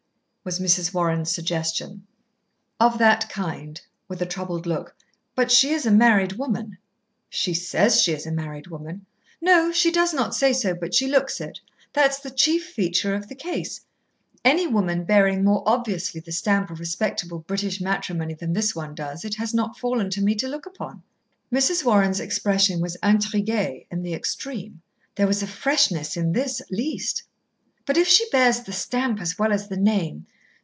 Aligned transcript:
was 0.43 0.59
Mrs. 0.59 0.91
Warren's 0.91 1.31
suggestion. 1.31 2.07
"Of 2.79 2.97
that 2.97 3.29
kind," 3.29 3.79
with 4.07 4.23
a 4.23 4.25
troubled 4.25 4.65
look; 4.65 4.95
"but 5.35 5.51
she 5.51 5.69
is 5.71 5.85
a 5.85 5.91
married 5.91 6.33
woman." 6.33 6.79
"She 7.29 7.53
says 7.53 8.01
she 8.01 8.11
is 8.11 8.25
a 8.25 8.31
married 8.31 8.65
woman." 8.65 9.05
"No. 9.39 9.71
She 9.71 9.91
does 9.91 10.15
not 10.15 10.33
say 10.33 10.51
so, 10.51 10.73
but 10.73 10.95
she 10.95 11.07
looks 11.07 11.39
it. 11.41 11.59
That's 11.93 12.17
the 12.19 12.31
chief 12.31 12.65
feature 12.69 13.13
of 13.13 13.27
the 13.27 13.35
case. 13.35 13.81
Any 14.43 14.65
woman 14.65 15.03
bearing 15.03 15.43
more 15.43 15.61
obviously 15.67 16.19
the 16.19 16.31
stamp 16.31 16.71
of 16.71 16.79
respectable 16.79 17.37
British 17.37 17.79
matrimony 17.79 18.33
than 18.33 18.53
this 18.53 18.75
one 18.75 18.95
does, 18.95 19.23
it 19.23 19.35
has 19.35 19.53
not 19.53 19.77
fallen 19.77 20.09
to 20.09 20.23
me 20.23 20.33
to 20.33 20.47
look 20.47 20.65
upon." 20.65 21.03
Mrs. 21.53 21.85
Warren's 21.85 22.19
expression 22.19 22.81
was 22.81 22.97
intriguée 23.03 23.85
in 23.91 24.01
the 24.01 24.15
extreme. 24.15 24.81
There 25.13 25.27
was 25.27 25.43
a 25.43 25.47
freshness 25.47 26.17
in 26.17 26.31
this, 26.33 26.59
at 26.61 26.71
least. 26.71 27.21
"But 27.85 27.97
if 27.97 28.07
she 28.07 28.29
bears 28.31 28.61
the 28.61 28.73
stamp 28.73 29.19
as 29.19 29.37
well 29.39 29.51
as 29.51 29.67
the 29.67 29.77
name 29.77 30.25